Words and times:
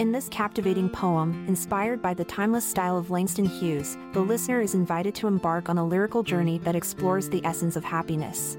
In 0.00 0.10
this 0.10 0.28
captivating 0.28 0.90
poem, 0.90 1.44
inspired 1.46 2.02
by 2.02 2.14
the 2.14 2.24
timeless 2.24 2.64
style 2.64 2.98
of 2.98 3.12
Langston 3.12 3.44
Hughes, 3.44 3.96
the 4.12 4.20
listener 4.20 4.60
is 4.60 4.74
invited 4.74 5.14
to 5.14 5.28
embark 5.28 5.68
on 5.68 5.78
a 5.78 5.86
lyrical 5.86 6.24
journey 6.24 6.58
that 6.58 6.74
explores 6.74 7.28
the 7.28 7.44
essence 7.44 7.76
of 7.76 7.84
happiness. 7.84 8.58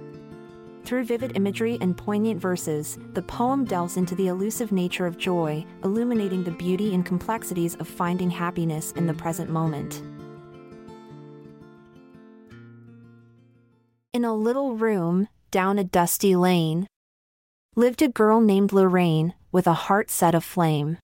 Through 0.86 1.04
vivid 1.04 1.36
imagery 1.36 1.78
and 1.82 1.98
poignant 1.98 2.40
verses, 2.40 2.98
the 3.13 3.21
poem 3.21 3.66
delves 3.66 3.98
into 3.98 4.16
the 4.16 4.28
elusive 4.28 4.71
nature 4.71 5.06
of 5.06 5.18
joy, 5.18 5.66
illuminating 5.84 6.46
the 6.46 6.52
beauty 6.52 6.94
and 6.94 7.06
complexities 7.06 7.76
of 7.76 7.88
finding 7.90 8.29
happiness 8.29 8.94
in 8.94 9.06
the 9.06 9.13
present 9.13 9.49
moment. 9.49 10.02
In 14.13 14.24
a 14.24 14.33
little 14.33 14.78
room, 14.78 15.28
down 15.52 15.79
a 15.79 15.83
dusty 15.83 16.34
lane, 16.38 16.88
lived 17.76 18.02
a 18.02 18.08
girl 18.08 18.40
named 18.40 18.72
Lorraine, 18.72 19.34
with 19.52 19.67
a 19.67 19.73
heart 19.73 20.09
set 20.09 20.34
aflame. 20.34 20.98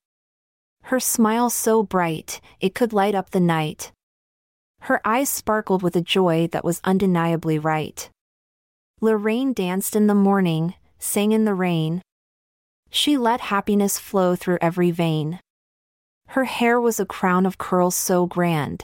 Her 0.91 0.99
smile 0.99 1.49
so 1.49 1.83
bright, 1.83 2.41
it 2.59 2.75
could 2.75 2.91
light 2.91 3.15
up 3.15 3.29
the 3.29 3.39
night. 3.39 3.93
Her 4.81 4.99
eyes 5.07 5.29
sparkled 5.29 5.81
with 5.81 5.95
a 5.95 6.01
joy 6.01 6.49
that 6.51 6.65
was 6.65 6.81
undeniably 6.83 7.57
right. 7.57 8.09
Lorraine 8.99 9.53
danced 9.53 9.95
in 9.95 10.07
the 10.07 10.13
morning, 10.13 10.73
sang 10.99 11.31
in 11.31 11.45
the 11.45 11.53
rain. 11.53 12.01
She 12.89 13.15
let 13.15 13.39
happiness 13.39 13.97
flow 13.97 14.35
through 14.35 14.57
every 14.59 14.91
vein. 14.91 15.39
Her 16.27 16.43
hair 16.43 16.81
was 16.81 16.99
a 16.99 17.05
crown 17.05 17.45
of 17.45 17.57
curls 17.57 17.95
so 17.95 18.25
grand. 18.25 18.83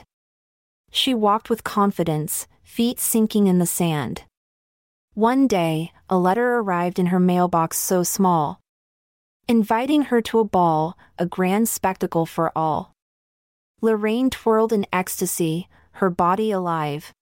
She 0.90 1.12
walked 1.12 1.50
with 1.50 1.62
confidence, 1.62 2.46
feet 2.62 2.98
sinking 2.98 3.48
in 3.48 3.58
the 3.58 3.66
sand. 3.66 4.22
One 5.12 5.46
day, 5.46 5.92
a 6.08 6.16
letter 6.16 6.56
arrived 6.56 6.98
in 6.98 7.12
her 7.12 7.20
mailbox 7.20 7.76
so 7.76 8.02
small. 8.02 8.60
Inviting 9.48 10.02
her 10.02 10.20
to 10.22 10.38
a 10.38 10.44
ball, 10.44 10.96
a 11.18 11.26
grand 11.26 11.68
spectacle 11.68 12.26
for 12.26 12.52
all. 12.56 12.92
Lorraine 13.80 14.30
twirled 14.30 14.72
in 14.72 14.86
ecstasy, 14.92 15.68
her 15.92 16.10
body 16.10 16.50
alive 16.50 17.12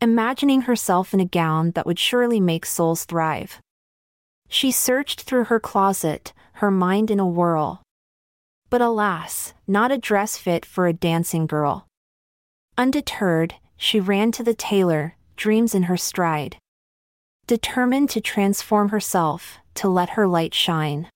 imagining 0.00 0.62
herself 0.62 1.12
in 1.12 1.20
a 1.20 1.24
gown 1.24 1.72
that 1.72 1.86
would 1.86 1.98
surely 1.98 2.40
make 2.40 2.64
souls 2.64 3.04
thrive. 3.04 3.60
She 4.48 4.70
searched 4.70 5.22
through 5.22 5.44
her 5.44 5.60
closet, 5.60 6.32
her 6.54 6.70
mind 6.70 7.10
in 7.10 7.20
a 7.20 7.26
whirl. 7.26 7.82
But 8.70 8.80
alas, 8.80 9.54
not 9.66 9.90
a 9.90 9.98
dress 9.98 10.36
fit 10.36 10.64
for 10.64 10.86
a 10.86 10.92
dancing 10.92 11.46
girl. 11.46 11.86
Undeterred, 12.76 13.54
she 13.76 14.00
ran 14.00 14.32
to 14.32 14.42
the 14.42 14.54
tailor, 14.54 15.16
dreams 15.36 15.74
in 15.74 15.84
her 15.84 15.96
stride. 15.96 16.56
Determined 17.46 18.10
to 18.10 18.20
transform 18.20 18.90
herself, 18.90 19.58
to 19.74 19.88
let 19.88 20.10
her 20.10 20.26
light 20.26 20.54
shine. 20.54 21.08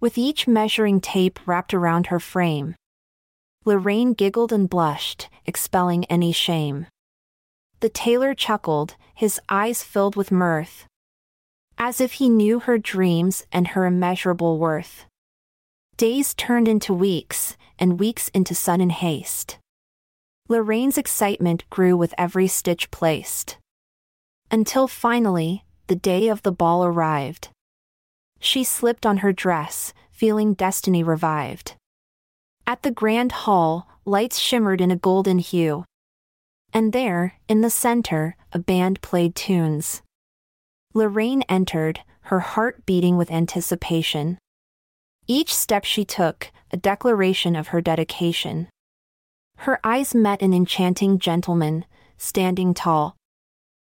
With 0.00 0.16
each 0.16 0.48
measuring 0.48 1.00
tape 1.00 1.38
wrapped 1.46 1.74
around 1.74 2.06
her 2.06 2.18
frame, 2.18 2.74
Lorraine 3.66 4.14
giggled 4.14 4.52
and 4.52 4.68
blushed, 4.68 5.28
expelling 5.44 6.06
any 6.06 6.32
shame. 6.32 6.86
The 7.80 7.90
tailor 7.90 8.34
chuckled, 8.34 8.96
his 9.14 9.38
eyes 9.50 9.82
filled 9.82 10.16
with 10.16 10.32
mirth. 10.32 10.86
As 11.76 12.00
if 12.00 12.14
he 12.14 12.30
knew 12.30 12.60
her 12.60 12.78
dreams 12.78 13.44
and 13.52 13.68
her 13.68 13.84
immeasurable 13.84 14.58
worth. 14.58 15.04
Days 15.98 16.32
turned 16.32 16.68
into 16.68 16.94
weeks, 16.94 17.58
and 17.78 18.00
weeks 18.00 18.28
into 18.28 18.54
sudden 18.54 18.88
haste. 18.88 19.58
Lorraine's 20.48 20.96
excitement 20.96 21.68
grew 21.68 21.96
with 21.96 22.14
every 22.16 22.48
stitch 22.48 22.90
placed. 22.90 23.58
Until 24.50 24.88
finally, 24.88 25.64
the 25.86 25.96
day 25.96 26.28
of 26.28 26.42
the 26.42 26.52
ball 26.52 26.84
arrived. 26.84 27.50
She 28.40 28.64
slipped 28.64 29.06
on 29.06 29.18
her 29.18 29.32
dress, 29.32 29.92
feeling 30.10 30.54
destiny 30.54 31.02
revived. 31.02 31.74
At 32.66 32.82
the 32.82 32.90
grand 32.90 33.32
hall, 33.32 33.86
lights 34.04 34.38
shimmered 34.38 34.80
in 34.80 34.90
a 34.90 34.96
golden 34.96 35.38
hue, 35.38 35.84
and 36.72 36.92
there, 36.92 37.34
in 37.48 37.60
the 37.60 37.70
center, 37.70 38.36
a 38.52 38.58
band 38.58 39.02
played 39.02 39.34
tunes. 39.34 40.02
Lorraine 40.94 41.42
entered, 41.48 42.00
her 42.22 42.40
heart 42.40 42.86
beating 42.86 43.16
with 43.16 43.30
anticipation. 43.30 44.38
Each 45.26 45.54
step 45.54 45.84
she 45.84 46.04
took, 46.04 46.50
a 46.72 46.76
declaration 46.76 47.56
of 47.56 47.68
her 47.68 47.80
dedication. 47.80 48.68
Her 49.58 49.80
eyes 49.84 50.14
met 50.14 50.42
an 50.42 50.54
enchanting 50.54 51.18
gentleman, 51.18 51.84
standing 52.16 52.72
tall. 52.72 53.16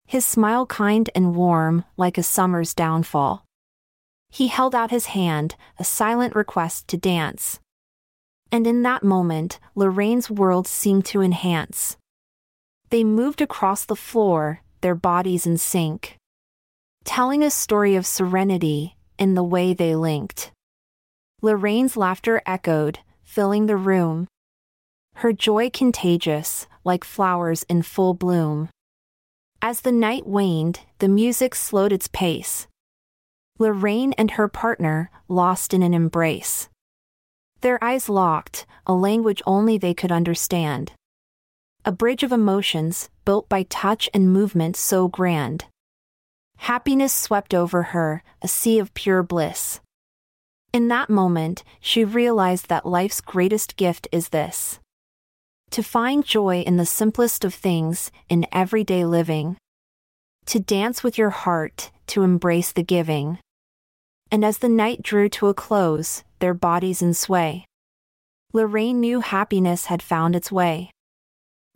His 0.07 0.25
smile 0.25 0.67
kind 0.67 1.09
and 1.15 1.35
warm, 1.35 1.85
like 1.97 2.19
a 2.19 2.23
summer's 2.23 2.75
downfall. 2.75 3.44
He 4.35 4.49
held 4.49 4.75
out 4.75 4.91
his 4.91 5.07
hand, 5.07 5.55
a 5.79 5.85
silent 5.85 6.35
request 6.35 6.89
to 6.89 6.97
dance. 6.97 7.61
And 8.51 8.67
in 8.67 8.83
that 8.83 9.05
moment, 9.05 9.61
Lorraine's 9.77 10.29
world 10.29 10.67
seemed 10.67 11.05
to 11.05 11.23
enhance. 11.23 11.97
They 12.91 13.05
moved 13.05 13.41
across 13.41 13.85
the 13.85 13.95
floor, 13.95 14.61
their 14.81 14.97
bodies 14.97 15.47
in 15.47 15.57
sync. 15.57 16.17
Telling 17.05 17.45
a 17.45 17.51
story 17.51 17.95
of 17.95 18.07
serenity 18.07 18.97
in 19.21 19.35
the 19.35 19.45
way 19.45 19.73
they 19.73 19.95
linked. 19.95 20.51
Lorraine's 21.41 21.97
laughter 21.97 22.43
echoed, 22.45 22.99
filling 23.23 23.67
the 23.67 23.77
room. 23.77 24.27
Her 25.23 25.33
joy 25.33 25.71
contagious, 25.71 26.67
like 26.83 27.05
flowers 27.05 27.63
in 27.69 27.83
full 27.83 28.15
bloom. 28.15 28.69
As 29.63 29.83
the 29.83 29.93
night 29.93 30.27
waned, 30.27 30.81
the 30.99 31.09
music 31.09 31.55
slowed 31.55 31.93
its 31.93 32.09
pace. 32.09 32.67
Lorraine 33.65 34.13
and 34.19 34.33
her 34.33 34.47
partner, 34.47 35.11
lost 35.27 35.73
in 35.73 35.83
an 35.83 35.95
embrace. 35.95 36.69
Their 37.63 37.83
eyes 37.83 38.11
locked, 38.11 38.67
a 38.87 38.93
language 38.93 39.41
only 39.47 39.79
they 39.79 39.95
could 39.95 40.13
understand 40.13 40.93
a 41.87 41.93
bridge 41.93 42.23
of 42.23 42.33
emotions, 42.33 43.11
built 43.25 43.49
by 43.49 43.63
touch 43.65 44.09
and 44.15 44.33
movement 44.33 44.77
so 44.77 45.09
grand. 45.09 45.67
Happiness 46.57 47.13
swept 47.13 47.53
over 47.53 47.83
her, 47.95 48.23
a 48.41 48.49
sea 48.49 48.79
of 48.79 48.95
pure 48.95 49.23
bliss. 49.23 49.81
In 50.73 50.89
that 50.89 51.11
moment, 51.11 51.63
she 51.81 52.05
realized 52.05 52.69
that 52.69 52.87
life's 52.87 53.21
greatest 53.21 53.77
gift 53.77 54.09
is 54.13 54.29
this 54.31 54.79
to 55.71 55.83
find 55.83 56.25
joy 56.25 56.61
in 56.61 56.77
the 56.77 56.87
simplest 56.87 57.45
of 57.45 57.53
things, 57.53 58.13
in 58.29 58.47
everyday 58.53 59.05
living. 59.05 59.57
To 60.47 60.61
dance 60.61 61.03
with 61.03 61.19
your 61.19 61.31
heart, 61.31 61.91
to 62.09 62.23
embrace 62.23 62.71
the 62.71 62.85
giving. 62.85 63.39
And 64.35 64.45
as 64.45 64.59
the 64.59 64.69
night 64.69 65.01
drew 65.01 65.29
to 65.29 65.47
a 65.47 65.55
close, 65.55 66.25
their 66.41 66.55
bodies 66.55 67.01
in 67.01 67.15
sway. 67.15 67.67
Lorraine 68.53 68.99
knew 68.99 69.21
happiness 69.21 69.85
had 69.85 70.03
found 70.03 70.35
its 70.35 70.51
way. 70.51 70.91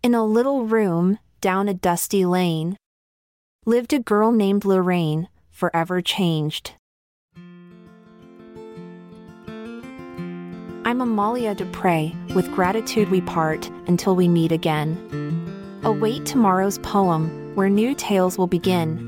In 0.02 0.12
a 0.12 0.24
little 0.24 0.64
room, 0.64 1.20
down 1.40 1.68
a 1.68 1.72
dusty 1.72 2.26
lane, 2.26 2.76
lived 3.64 3.92
a 3.92 4.00
girl 4.00 4.32
named 4.32 4.64
Lorraine, 4.64 5.28
forever 5.52 6.02
changed. 6.02 6.72
I'm 10.84 11.00
Amalia 11.00 11.54
Dupre, 11.54 12.10
with 12.34 12.52
gratitude 12.56 13.08
we 13.08 13.20
part 13.20 13.68
until 13.86 14.16
we 14.16 14.26
meet 14.26 14.50
again. 14.50 15.80
Await 15.84 16.26
tomorrow's 16.26 16.78
poem, 16.78 17.54
where 17.54 17.70
new 17.70 17.94
tales 17.94 18.36
will 18.36 18.48
begin. 18.48 19.07